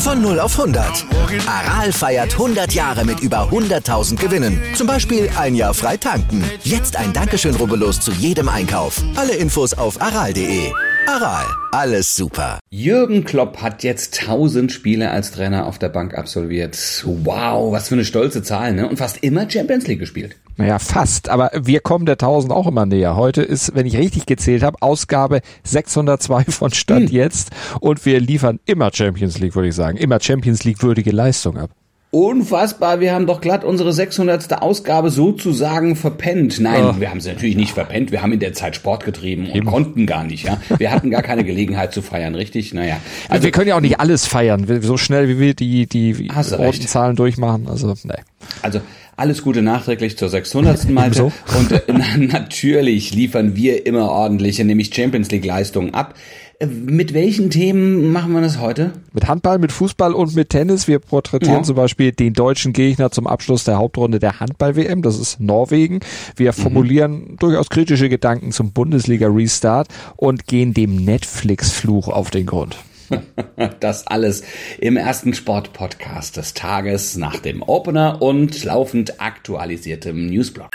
[0.00, 1.04] Von 0 auf 100.
[1.46, 4.58] Aral feiert 100 Jahre mit über 100.000 Gewinnen.
[4.74, 6.42] Zum Beispiel ein Jahr frei tanken.
[6.64, 9.02] Jetzt ein Dankeschön, rubbellos zu jedem Einkauf.
[9.14, 10.72] Alle Infos auf aral.de.
[11.06, 12.60] Aral, alles super.
[12.70, 16.78] Jürgen Klopp hat jetzt 1000 Spiele als Trainer auf der Bank absolviert.
[17.04, 18.88] Wow, was für eine stolze Zahl, ne?
[18.88, 20.36] Und fast immer Champions League gespielt.
[20.60, 21.28] Naja, fast.
[21.28, 23.16] Aber wir kommen der 1000 auch immer näher.
[23.16, 27.16] Heute ist, wenn ich richtig gezählt habe, Ausgabe 602 von Stand hm.
[27.16, 27.50] jetzt.
[27.80, 29.96] Und wir liefern immer Champions League, würde ich sagen.
[29.96, 31.70] Immer Champions League würdige Leistung ab.
[32.12, 34.60] Unfassbar, wir haben doch glatt unsere 600.
[34.60, 36.58] Ausgabe sozusagen verpennt.
[36.58, 36.94] Nein, oh.
[37.00, 38.10] wir haben sie natürlich nicht verpennt.
[38.10, 39.66] Wir haben in der Zeit Sport getrieben und Eben.
[39.66, 40.44] konnten gar nicht.
[40.44, 42.74] Ja, Wir hatten gar keine Gelegenheit zu feiern, richtig?
[42.74, 42.96] Naja.
[43.28, 47.14] Also, wir können ja auch nicht alles feiern, so schnell wie wir die, die Zahlen
[47.14, 47.68] durchmachen.
[47.68, 48.14] Also, nee.
[48.62, 48.80] Also,
[49.20, 50.88] alles Gute nachträglich zur 600.
[50.90, 51.16] Malte.
[51.16, 51.32] So.
[51.58, 51.82] Und äh,
[52.26, 56.14] natürlich liefern wir immer ordentliche, nämlich Champions League Leistungen ab.
[56.58, 58.92] Äh, mit welchen Themen machen wir das heute?
[59.12, 60.88] Mit Handball, mit Fußball und mit Tennis.
[60.88, 61.62] Wir porträtieren ja.
[61.62, 65.02] zum Beispiel den deutschen Gegner zum Abschluss der Hauptrunde der Handball-WM.
[65.02, 66.00] Das ist Norwegen.
[66.36, 66.62] Wir mhm.
[66.62, 67.36] formulieren mhm.
[67.38, 72.76] durchaus kritische Gedanken zum Bundesliga-Restart und gehen dem Netflix-Fluch auf den Grund.
[73.80, 74.42] Das alles
[74.78, 80.70] im ersten Sport-Podcast des Tages nach dem Opener und laufend aktualisiertem Newsblog.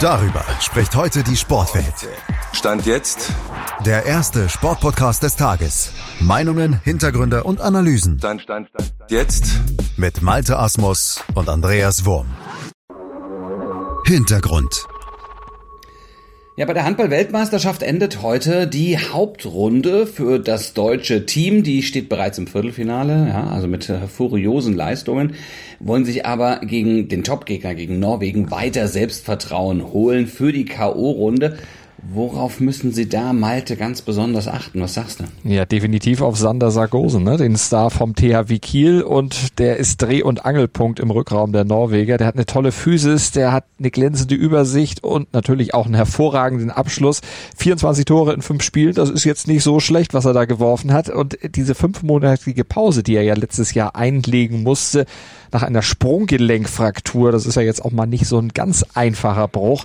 [0.00, 2.08] Darüber spricht heute die Sportwelt.
[2.52, 3.32] Stand jetzt
[3.84, 5.92] der erste Sportpodcast des Tages.
[6.20, 8.18] Meinungen, Hintergründe und Analysen.
[8.18, 9.60] Stand, stand, stand, jetzt
[9.96, 12.26] mit Malte Asmus und Andreas Wurm.
[14.04, 14.86] Hintergrund.
[16.58, 21.62] Ja, bei der Handball-Weltmeisterschaft endet heute die Hauptrunde für das deutsche Team.
[21.62, 25.34] Die steht bereits im Viertelfinale, ja, also mit äh, furiosen Leistungen,
[25.78, 31.58] wollen sich aber gegen den Topgegner, gegen Norwegen, weiter Selbstvertrauen holen für die K.O.-Runde.
[32.12, 34.80] Worauf müssen Sie da, Malte, ganz besonders achten?
[34.80, 35.24] Was sagst du?
[35.42, 37.36] Ja, definitiv auf Sander Sargosen, ne?
[37.36, 42.16] den Star vom THW Kiel und der ist Dreh- und Angelpunkt im Rückraum der Norweger.
[42.16, 46.70] Der hat eine tolle Physis, der hat eine glänzende Übersicht und natürlich auch einen hervorragenden
[46.70, 47.20] Abschluss.
[47.56, 50.92] 24 Tore in fünf Spielen, das ist jetzt nicht so schlecht, was er da geworfen
[50.92, 51.10] hat.
[51.10, 55.04] Und diese fünfmonatige Pause, die er ja letztes Jahr einlegen musste,
[55.52, 59.84] nach einer Sprunggelenkfraktur, das ist ja jetzt auch mal nicht so ein ganz einfacher Bruch,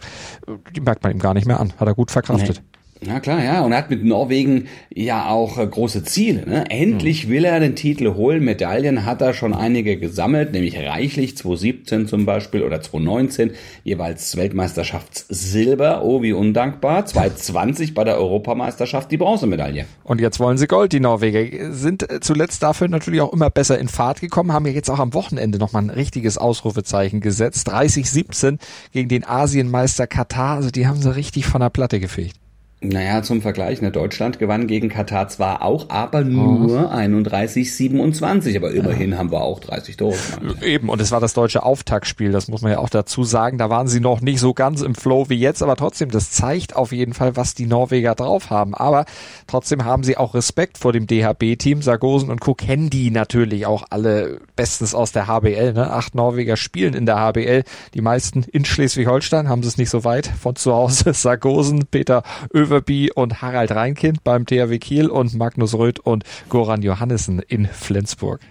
[0.76, 1.74] die merkt man ihm gar nicht mehr an.
[1.78, 2.62] Hat er gut verkraftet.
[2.64, 2.73] Nee.
[3.06, 3.62] Na klar, ja.
[3.62, 6.48] Und er hat mit Norwegen ja auch äh, große Ziele.
[6.48, 6.70] Ne?
[6.70, 7.30] Endlich hm.
[7.30, 8.44] will er den Titel holen.
[8.44, 13.52] Medaillen hat er schon einige gesammelt, nämlich reichlich 2017 zum Beispiel oder 2019
[13.84, 16.04] jeweils Weltmeisterschaftssilber.
[16.04, 17.06] Oh, wie undankbar.
[17.06, 19.86] 2020 bei der Europameisterschaft die Bronzemedaille.
[20.04, 20.94] Und jetzt wollen sie Gold.
[20.94, 24.74] Die Norweger sind äh, zuletzt dafür natürlich auch immer besser in Fahrt gekommen, haben ja
[24.74, 27.70] jetzt auch am Wochenende nochmal ein richtiges Ausrufezeichen gesetzt.
[27.70, 28.60] 30-17
[28.92, 30.56] gegen den Asienmeister Katar.
[30.58, 32.43] Also die haben sie richtig von der Platte gefegt.
[32.84, 33.92] Naja, zum Vergleich, ne?
[33.92, 36.88] Deutschland gewann gegen Katar zwar auch, aber nur oh.
[36.90, 39.18] 31, 27, aber immerhin ja.
[39.18, 40.62] haben wir auch 30 Tore gemacht.
[40.64, 43.58] Eben, und es war das deutsche Auftaktspiel, das muss man ja auch dazu sagen.
[43.58, 46.76] Da waren sie noch nicht so ganz im Flow wie jetzt, aber trotzdem, das zeigt
[46.76, 48.76] auf jeden Fall, was die Norweger drauf haben.
[48.76, 49.06] Aber
[49.48, 51.82] trotzdem haben sie auch Respekt vor dem DHB-Team.
[51.82, 52.54] Sargosen und Co.
[52.54, 55.74] kennen die natürlich auch alle bestens aus der HBL.
[55.74, 55.92] Ne?
[55.92, 57.64] Acht Norweger spielen in der HBL,
[57.94, 61.14] die meisten in Schleswig-Holstein, haben sie es nicht so weit von zu Hause.
[61.14, 62.24] Sargosen, Peter
[62.54, 67.68] Över Överby und Harald Reinkind beim THW Kiel und Magnus Röth und Goran Johannessen in
[67.68, 68.42] Flensburg.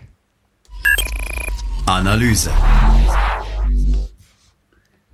[1.86, 2.52] Analyse.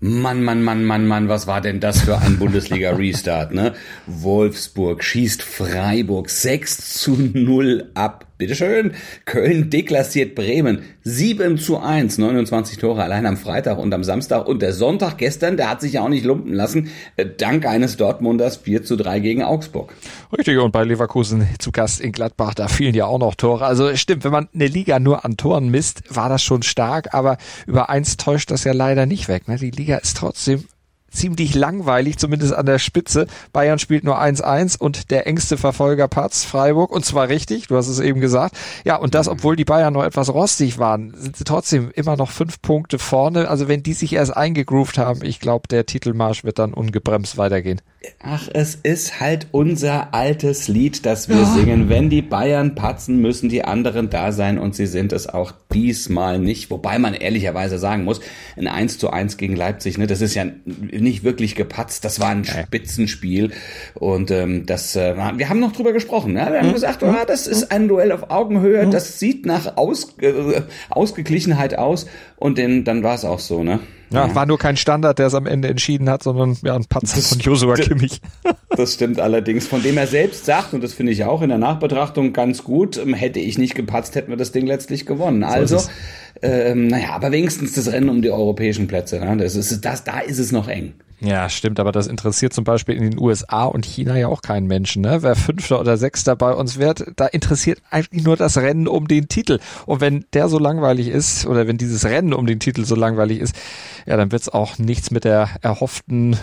[0.01, 3.75] Mann, Mann, Mann, Mann, Mann, was war denn das für ein Bundesliga-Restart, ne?
[4.07, 8.29] Wolfsburg schießt Freiburg 6 zu 0 ab.
[8.39, 8.93] Bitteschön.
[9.25, 10.83] Köln deklassiert Bremen.
[11.03, 12.19] 7 zu 1.
[12.19, 14.47] 29 Tore allein am Freitag und am Samstag.
[14.47, 16.89] Und der Sonntag gestern, der hat sich ja auch nicht lumpen lassen.
[17.17, 19.93] Äh, dank eines Dortmunders 4 zu 3 gegen Augsburg.
[20.37, 20.57] Richtig.
[20.59, 23.67] Und bei Leverkusen zu Gast in Gladbach, da fielen ja auch noch Tore.
[23.67, 27.15] Also stimmt, wenn man eine Liga nur an Toren misst, war das schon stark.
[27.15, 29.49] Aber über eins täuscht das ja leider nicht weg.
[29.49, 29.57] Ne?
[29.57, 30.65] Die Liga ist trotzdem
[31.11, 33.27] ziemlich langweilig, zumindest an der Spitze.
[33.53, 37.89] Bayern spielt nur 1-1 und der engste Verfolger Patz Freiburg und zwar richtig, du hast
[37.89, 38.57] es eben gesagt.
[38.85, 42.31] Ja, und das, obwohl die Bayern noch etwas rostig waren, sind sie trotzdem immer noch
[42.31, 43.49] fünf Punkte vorne.
[43.49, 47.81] Also wenn die sich erst eingegroovt haben, ich glaube, der Titelmarsch wird dann ungebremst weitergehen.
[48.21, 51.45] Ach, es ist halt unser altes Lied, das wir ja.
[51.45, 51.89] singen.
[51.89, 56.39] Wenn die Bayern patzen, müssen die anderen da sein und sie sind es auch diesmal
[56.39, 56.71] nicht.
[56.71, 58.21] Wobei man ehrlicherweise sagen muss,
[58.57, 62.05] ein 1 zu 1 gegen Leipzig, ne, das ist ja nicht wirklich gepatzt.
[62.05, 63.51] Das war ein Spitzenspiel
[63.95, 66.35] und ähm, das, äh, wir haben noch drüber gesprochen.
[66.35, 66.47] Ne?
[66.53, 66.75] Wir haben mhm.
[66.75, 68.87] gesagt, oh, das ist ein Duell auf Augenhöhe.
[68.87, 68.93] Mhm.
[68.93, 72.07] Das sieht nach Aus, äh, Ausgeglichenheit aus
[72.37, 73.65] und den, dann war es auch so.
[73.65, 73.81] Ne?
[74.11, 76.87] Ja, ja, war nur kein Standard, der es am Ende entschieden hat, sondern ja, ein
[76.87, 78.21] Patzer von Joshua Kimmich.
[78.77, 81.59] Das stimmt allerdings, von dem er selbst sagt, und das finde ich auch in der
[81.59, 85.43] Nachbetrachtung ganz gut, ähm, hätte ich nicht gepatzt, hätten wir das Ding letztlich gewonnen.
[85.43, 85.89] Also, so
[86.43, 89.37] ähm, naja, aber wenigstens das Rennen um die europäischen Plätze, ne?
[89.39, 90.93] das ist, das, da ist es noch eng.
[91.21, 94.69] Ja, stimmt, aber das interessiert zum Beispiel in den USA und China ja auch keinen
[94.69, 95.03] Menschen.
[95.03, 95.23] Ne?
[95.23, 99.29] Wer Fünfter oder Sechster bei uns wird, da interessiert eigentlich nur das Rennen um den
[99.29, 99.59] Titel.
[99.87, 103.41] Und wenn der so langweilig ist oder wenn dieses Rennen um den Titel so langweilig
[103.41, 103.57] ist,
[104.07, 106.37] ja, dann wird's auch nichts mit der erhofften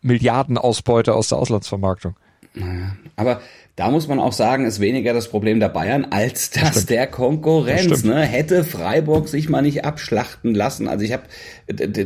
[0.00, 2.16] Milliardenausbeute aus der Auslandsvermarktung.
[2.54, 3.40] Naja, aber
[3.76, 7.06] da muss man auch sagen, ist weniger das Problem der Bayern als das, das der
[7.06, 7.88] Konkurrenz.
[7.88, 8.20] Das ne?
[8.20, 10.88] Hätte Freiburg sich mal nicht abschlachten lassen.
[10.88, 11.24] Also ich habe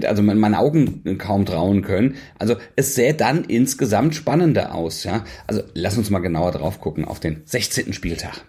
[0.06, 2.14] also meinen Augen kaum trauen können.
[2.38, 5.02] Also es sähe dann insgesamt spannender aus.
[5.02, 7.93] Ja, also lass uns mal genauer drauf gucken auf den 16.
[7.93, 8.44] Spieltag.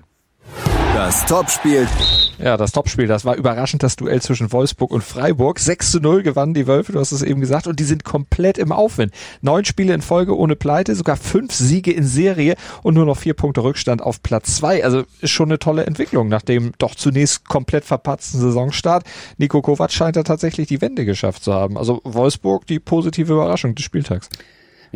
[0.94, 1.88] Das Topspiel.
[2.40, 5.58] Ja, das Topspiel, das war überraschend das Duell zwischen Wolfsburg und Freiburg.
[5.58, 8.60] 6 zu 0 gewannen die Wölfe, du hast es eben gesagt, und die sind komplett
[8.60, 9.12] im Aufwind.
[9.42, 13.34] Neun Spiele in Folge ohne Pleite, sogar fünf Siege in Serie und nur noch vier
[13.34, 14.84] Punkte Rückstand auf Platz zwei.
[14.84, 19.04] Also ist schon eine tolle Entwicklung nach dem doch zunächst komplett verpatzten Saisonstart.
[19.38, 21.76] Nico Kovac scheint da tatsächlich die Wende geschafft zu haben.
[21.76, 24.30] Also Wolfsburg die positive Überraschung des Spieltags.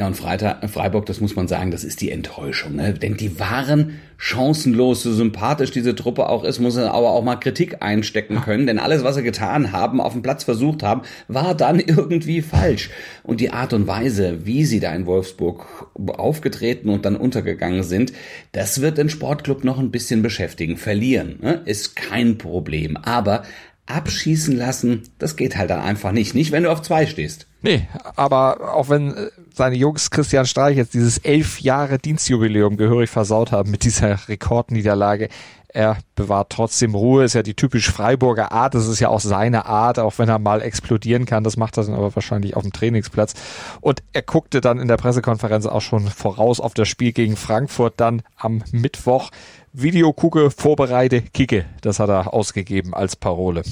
[0.02, 2.76] Ja, und Freitag, Freiburg, das muss man sagen, das ist die Enttäuschung.
[2.76, 2.92] Ne?
[2.96, 7.36] Denn die waren chancenlos, so sympathisch diese Truppe auch ist, muss er aber auch mal
[7.36, 8.66] Kritik einstecken können.
[8.66, 12.90] Denn alles, was sie getan haben, auf dem Platz versucht haben, war dann irgendwie falsch.
[13.22, 18.12] Und die Art und Weise, wie sie da in Wolfsburg aufgetreten und dann untergegangen sind,
[18.54, 20.78] das wird den Sportclub noch ein bisschen beschäftigen.
[20.78, 21.62] Verlieren ne?
[21.66, 22.98] ist kein Problem.
[22.98, 23.44] Aber
[23.86, 26.34] abschießen lassen, das geht halt dann einfach nicht.
[26.34, 27.46] Nicht, wenn du auf zwei stehst.
[27.64, 33.10] Nee, aber auch wenn äh, seine Jungs Christian Streich jetzt dieses elf Jahre Dienstjubiläum gehörig
[33.10, 35.30] versaut haben mit dieser Rekordniederlage,
[35.74, 39.66] er bewahrt trotzdem Ruhe, ist ja die typisch Freiburger Art, das ist ja auch seine
[39.68, 42.74] Art, auch wenn er mal explodieren kann, das macht er dann aber wahrscheinlich auf dem
[42.74, 43.36] Trainingsplatz.
[43.80, 47.94] Und er guckte dann in der Pressekonferenz auch schon voraus auf das Spiel gegen Frankfurt
[47.98, 49.30] dann am Mittwoch.
[49.72, 53.64] Videokucke vorbereite, kicke, das hat er ausgegeben als Parole.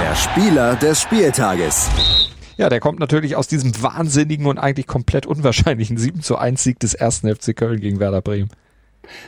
[0.00, 1.90] Der Spieler des Spieltages.
[2.60, 6.78] Ja, der kommt natürlich aus diesem wahnsinnigen und eigentlich komplett unwahrscheinlichen 7 zu 1 Sieg
[6.78, 8.50] des ersten FC Köln gegen Werder Bremen.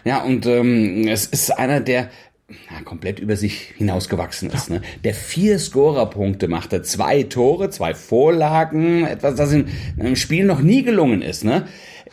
[0.04, 2.10] Ja, und ähm, es ist einer, der
[2.50, 4.68] ja, komplett über sich hinausgewachsen ist.
[4.68, 4.82] Ne?
[5.02, 9.66] Der vier Scorerpunkte machte, zwei Tore, zwei Vorlagen, etwas, das in
[9.98, 11.42] einem Spiel noch nie gelungen ist.
[11.42, 11.66] Ne?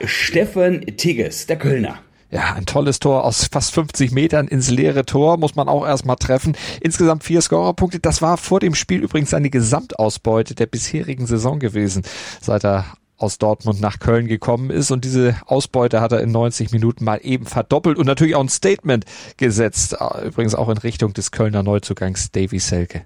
[0.06, 2.00] Steffen Tigges, der Kölner.
[2.32, 6.16] Ja, ein tolles Tor aus fast 50 Metern ins leere Tor, muss man auch erstmal
[6.16, 6.56] treffen.
[6.80, 8.00] Insgesamt vier Scorerpunkte.
[8.00, 12.04] Das war vor dem Spiel übrigens seine Gesamtausbeute der bisherigen Saison gewesen,
[12.40, 12.86] seit er
[13.18, 17.20] aus Dortmund nach Köln gekommen ist und diese Ausbeute hat er in 90 Minuten mal
[17.22, 19.06] eben verdoppelt und natürlich auch ein Statement
[19.36, 23.04] gesetzt, übrigens auch in Richtung des Kölner Neuzugangs Davy Selke.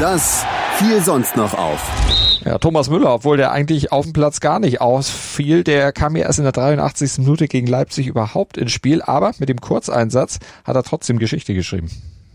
[0.00, 0.44] Das
[0.78, 2.25] fiel sonst noch auf.
[2.46, 6.26] Ja, Thomas Müller, obwohl der eigentlich auf dem Platz gar nicht ausfiel, der kam ja
[6.26, 7.18] erst in der 83.
[7.18, 11.90] Minute gegen Leipzig überhaupt ins Spiel, aber mit dem Kurzeinsatz hat er trotzdem Geschichte geschrieben.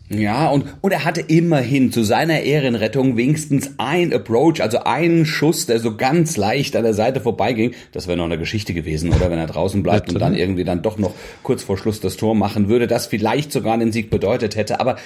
[0.09, 5.65] Ja, und, und er hatte immerhin zu seiner Ehrenrettung wenigstens ein Approach, also einen Schuss,
[5.67, 7.73] der so ganz leicht an der Seite vorbeiging.
[7.93, 10.81] Das wäre noch eine Geschichte gewesen, oder wenn er draußen bleibt und dann irgendwie dann
[10.81, 14.57] doch noch kurz vor Schluss das Tor machen würde, das vielleicht sogar einen Sieg bedeutet
[14.57, 14.81] hätte.
[14.81, 14.97] Aber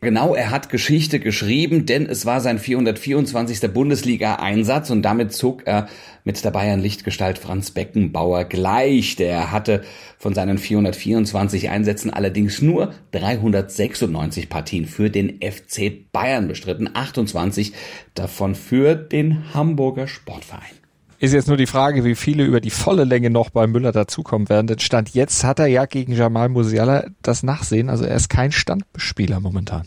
[0.00, 3.72] Genau, er hat Geschichte geschrieben, denn es war sein 424.
[3.72, 5.88] Bundesliga-Einsatz und damit zog er
[6.24, 9.16] mit der Bayern-Lichtgestalt Franz Beckenbauer gleich.
[9.16, 9.82] Der hatte
[10.18, 17.72] von seinen 424 Einsätzen allerdings nur 396 Partien für den FC Bayern bestritten, 28
[18.14, 20.85] davon für den Hamburger Sportverein.
[21.18, 24.48] Ist jetzt nur die Frage, wie viele über die volle Länge noch bei Müller dazukommen
[24.48, 24.66] werden.
[24.66, 27.88] Denn Stand jetzt hat er ja gegen Jamal Musiala das Nachsehen.
[27.88, 29.84] Also er ist kein Standspieler momentan.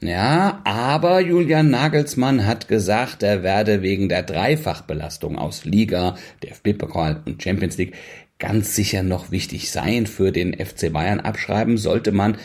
[0.00, 7.42] Ja, aber Julian Nagelsmann hat gesagt, er werde wegen der Dreifachbelastung aus Liga, DFB-Pokal und
[7.42, 7.94] Champions League
[8.38, 11.20] ganz sicher noch wichtig sein für den FC Bayern.
[11.20, 12.36] Abschreiben sollte man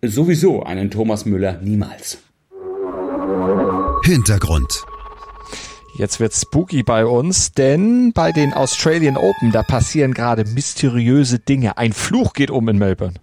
[0.00, 2.18] sowieso einen Thomas Müller niemals.
[4.02, 4.86] Hintergrund.
[5.98, 11.78] Jetzt wird spooky bei uns, denn bei den Australian Open, da passieren gerade mysteriöse Dinge.
[11.78, 13.14] Ein Fluch geht um in Melbourne.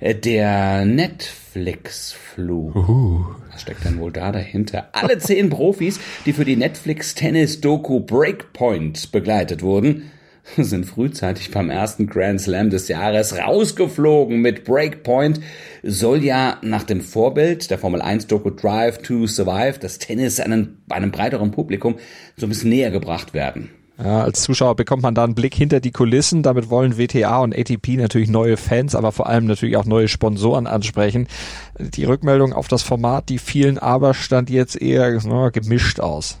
[0.00, 2.74] Äh, Der Netflix-Fluch.
[2.74, 3.24] Uh.
[3.50, 4.88] Was steckt denn wohl da dahinter?
[4.92, 10.10] Alle zehn Profis, die für die Netflix-Tennis-Doku Breakpoint begleitet wurden,
[10.56, 15.40] sind frühzeitig beim ersten Grand Slam des Jahres rausgeflogen mit Breakpoint.
[15.82, 20.78] Soll ja nach dem Vorbild der Formel 1 Doku Drive to Survive das Tennis einem,
[20.88, 21.96] einem breiteren Publikum
[22.36, 23.70] so ein bisschen näher gebracht werden.
[23.96, 26.42] Ja, als Zuschauer bekommt man da einen Blick hinter die Kulissen.
[26.42, 30.66] Damit wollen WTA und ATP natürlich neue Fans, aber vor allem natürlich auch neue Sponsoren
[30.66, 31.28] ansprechen.
[31.78, 36.40] Die Rückmeldung auf das Format, die vielen aber stand jetzt eher na, gemischt aus.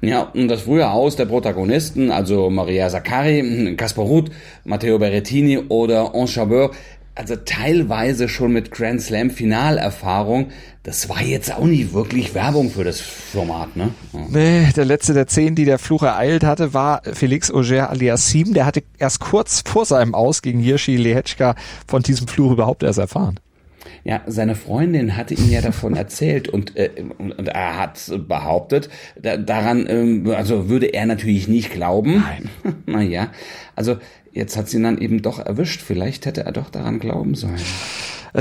[0.00, 4.30] Ja, und das frühe Aus der Protagonisten, also Maria Sakkari, Kaspar Ruth,
[4.64, 6.70] Matteo Berrettini oder Ange Jabeur,
[7.14, 10.48] also teilweise schon mit Grand Slam Finalerfahrung,
[10.82, 13.94] das war jetzt auch nicht wirklich Werbung für das Format, ne?
[14.12, 14.20] Ja.
[14.28, 18.52] Nee, der letzte der zehn, die der Fluch ereilt hatte, war Felix Auger aliassim.
[18.52, 21.56] Der hatte erst kurz vor seinem Aus gegen Hirschi Lehetschka
[21.88, 23.40] von diesem Fluch überhaupt erst erfahren.
[24.06, 27.98] Ja, seine Freundin hatte ihm ja davon erzählt und, äh, und, und er hat
[28.28, 28.88] behauptet,
[29.20, 32.22] da, daran, ähm, also würde er natürlich nicht glauben.
[32.22, 32.48] Nein.
[32.86, 33.32] naja,
[33.74, 33.96] also
[34.30, 35.82] jetzt hat sie ihn dann eben doch erwischt.
[35.82, 37.58] Vielleicht hätte er doch daran glauben sollen.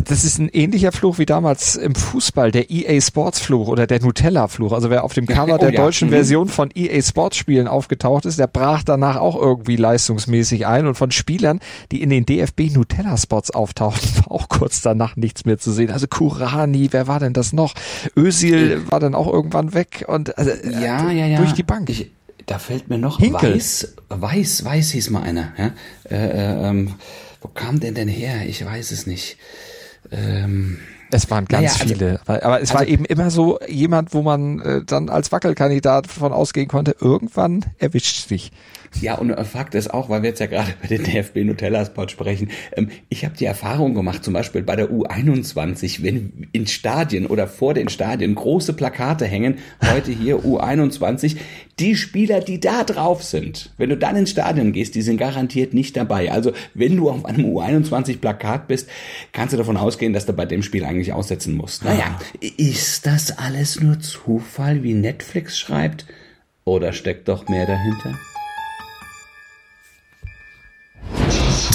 [0.03, 4.01] Das ist ein ähnlicher Fluch wie damals im Fußball, der EA Sports Fluch oder der
[4.01, 4.73] Nutella Fluch.
[4.73, 5.81] Also wer auf dem Cover Oh der ja.
[5.81, 6.13] deutschen Mhm.
[6.13, 10.95] Version von EA Sports Spielen aufgetaucht ist, der brach danach auch irgendwie leistungsmäßig ein und
[10.95, 11.59] von Spielern,
[11.91, 15.91] die in den DFB Nutella Spots auftauchten, war auch kurz danach nichts mehr zu sehen.
[15.91, 17.73] Also Kurani, wer war denn das noch?
[18.17, 21.37] Özil war dann auch irgendwann weg und also, äh, Ja, ja, ja.
[21.37, 21.89] durch die Bank.
[21.89, 22.11] Ich,
[22.47, 23.55] da fällt mir noch Hinkel.
[23.55, 25.53] Weiß, Weiß, Weiß hieß mal einer.
[25.57, 25.71] Ja?
[26.09, 26.95] Äh, äh, ähm,
[27.41, 28.45] wo kam der denn her?
[28.47, 29.37] Ich weiß es nicht.
[30.11, 30.77] Ähm,
[31.11, 34.13] Es waren ganz Naja, also- viele, Weil- aber es war also- eben immer so jemand,
[34.13, 38.51] wo man äh, dann als Wackelkandidat von ausgehen konnte, irgendwann erwischt dich.
[39.01, 41.85] Ja, und äh, Fakt ist auch, weil wir jetzt ja gerade bei den DFB Nutella
[41.85, 46.67] Spot sprechen, ähm, ich habe die Erfahrung gemacht, zum Beispiel bei der U21, wenn in
[46.67, 51.37] Stadien oder vor den Stadien große Plakate hängen, heute hier U21,
[51.79, 55.73] die Spieler, die da drauf sind, wenn du dann ins Stadion gehst, die sind garantiert
[55.73, 56.31] nicht dabei.
[56.31, 58.89] Also wenn du auf einem U21 Plakat bist,
[59.33, 61.83] kannst du davon ausgehen, dass du bei dem Spiel eigentlich aussetzen musst.
[61.83, 62.19] Naja,
[62.57, 66.05] ist das alles nur Zufall, wie Netflix schreibt?
[66.63, 68.17] Oder steckt doch mehr dahinter?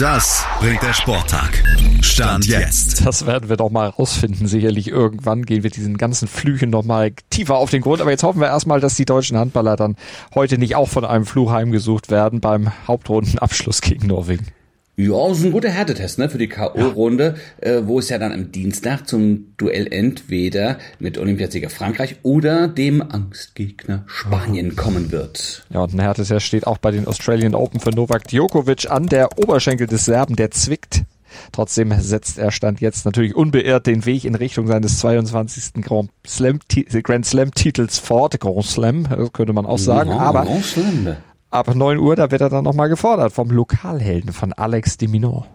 [0.01, 1.63] Das bringt der Sporttag.
[2.01, 3.05] Stand jetzt.
[3.05, 4.47] Das werden wir doch mal rausfinden.
[4.47, 8.01] Sicherlich irgendwann gehen wir diesen ganzen Flüchen noch mal tiefer auf den Grund.
[8.01, 9.97] Aber jetzt hoffen wir erstmal, dass die deutschen Handballer dann
[10.35, 14.47] heute nicht auch von einem Fluch heimgesucht werden beim Hauptrundenabschluss gegen Norwegen.
[15.01, 18.33] Ja, das ist ein guter Härtetest ne, für die K.O.-Runde, äh, wo es ja dann
[18.33, 25.65] am Dienstag zum Duell entweder mit Olympiasieger Frankreich oder dem Angstgegner Spanien kommen wird.
[25.71, 29.07] Ja, und ein Härtetest steht auch bei den Australian Open für Novak Djokovic an.
[29.07, 31.05] Der Oberschenkel des Serben, der zwickt.
[31.53, 35.83] Trotzdem setzt er Stand jetzt natürlich unbeirrt den Weg in Richtung seines 22.
[35.83, 36.59] Grand Slam,
[37.03, 38.39] Grand Slam Titels fort.
[38.39, 40.11] Grand Slam, das könnte man auch sagen.
[40.11, 41.17] Ja, Aber Grand Slam.
[41.51, 45.47] Ab 9 Uhr, da wird er dann nochmal gefordert vom Lokalhelden von Alex de Minaur.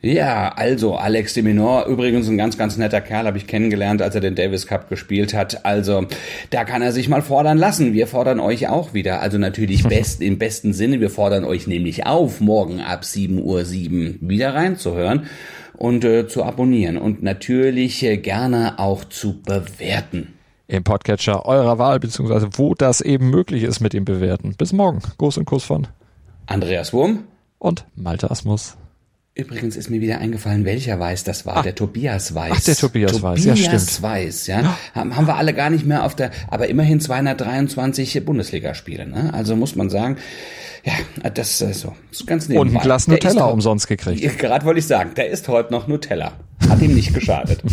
[0.00, 4.14] Ja, also Alex de Minaur, übrigens ein ganz, ganz netter Kerl, habe ich kennengelernt, als
[4.14, 5.64] er den Davis Cup gespielt hat.
[5.66, 6.06] Also
[6.50, 7.94] da kann er sich mal fordern lassen.
[7.94, 9.20] Wir fordern euch auch wieder.
[9.20, 11.00] Also natürlich best, im besten Sinne.
[11.00, 15.26] Wir fordern euch nämlich auf, morgen ab 7.07 Uhr wieder reinzuhören
[15.76, 20.37] und äh, zu abonnieren und natürlich äh, gerne auch zu bewerten.
[20.70, 24.54] Im Podcatcher eurer Wahl, beziehungsweise wo das eben möglich ist mit dem Bewerten.
[24.54, 25.00] Bis morgen.
[25.16, 25.86] Gruß und Kuss von
[26.46, 27.24] Andreas Wurm.
[27.58, 28.76] und Malte Asmus.
[29.34, 31.62] Übrigens ist mir wieder eingefallen, welcher Weiß das war.
[31.62, 32.52] Der Tobias Weiß.
[32.54, 34.02] Ach, der Tobias Weiß, ja, Tobias stimmt.
[34.02, 34.76] Weiß, ja.
[34.94, 39.32] Haben, haben wir alle gar nicht mehr auf der, aber immerhin 223 Bundesligaspiele, ne?
[39.32, 40.16] Also muss man sagen,
[40.84, 40.92] ja,
[41.30, 41.94] das ist so.
[42.10, 42.80] Das ist ganz Und nebenbei.
[42.80, 44.38] ein Glas ist Nutella heute- umsonst gekriegt.
[44.38, 46.32] Gerade wollte ich sagen, der ist heute noch Nutella.
[46.68, 47.62] Hat ihm nicht geschadet.